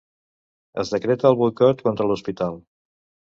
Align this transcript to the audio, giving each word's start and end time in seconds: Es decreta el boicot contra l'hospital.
Es 0.83 0.93
decreta 0.95 1.27
el 1.31 1.37
boicot 1.43 1.85
contra 1.89 2.09
l'hospital. 2.13 2.57